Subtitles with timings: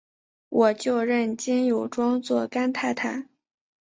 [0.49, 3.27] 我就认金友庄做干太太！